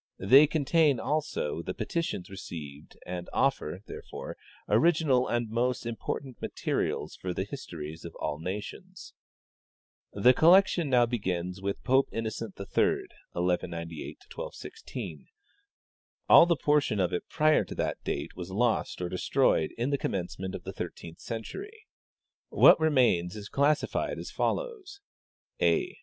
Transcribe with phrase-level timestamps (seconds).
[0.17, 4.35] They contain, also, the petitions received, and offer, therefore,
[4.67, 9.13] original and most important materials for th^ histories of all nations."
[10.25, 12.65] The collection now begins with Pope Innocent III
[13.33, 15.27] (1198 1216).
[16.27, 19.91] All the portion of it prior to that date was lost or de stroyed in
[19.91, 21.85] the commencement of the thirteenth century.
[22.49, 24.99] What remains is classified as follows:
[25.61, 25.99] A.